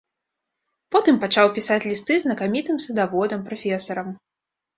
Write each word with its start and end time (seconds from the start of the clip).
Потым 0.95 1.19
пачаў 1.23 1.47
пісаць 1.57 1.77
лісты 1.91 2.17
знакамітым 2.25 2.81
садаводам, 2.87 3.45
прафесарам. 3.53 4.11